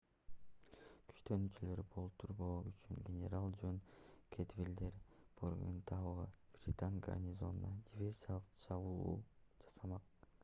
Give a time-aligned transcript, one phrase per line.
[1.09, 3.77] күчтөнүүлөрдү болтурбоо үчүн генерал жон
[4.37, 4.97] кэдвальдер
[5.41, 6.25] бордентаундагы
[6.63, 9.21] британ гарнизонуна диверсиялык чабуул
[9.67, 10.33] жасамак